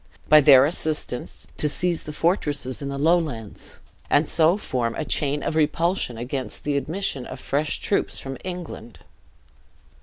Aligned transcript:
By 0.29 0.41
their 0.41 0.65
assistance, 0.65 1.45
to 1.57 1.69
seize 1.69 2.01
the 2.01 2.11
fortresses 2.11 2.81
in 2.81 2.89
the 2.89 2.97
Lowlands, 2.97 3.77
and 4.09 4.27
so 4.27 4.57
form 4.57 4.95
a 4.95 5.05
chain 5.05 5.43
of 5.43 5.55
repulsion 5.55 6.17
against 6.17 6.63
the 6.63 6.75
admission 6.75 7.27
of 7.27 7.39
fresh 7.39 7.79
troops 7.79 8.17
from 8.17 8.39
England. 8.43 9.01